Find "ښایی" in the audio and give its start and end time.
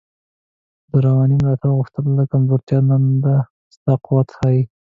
4.37-4.61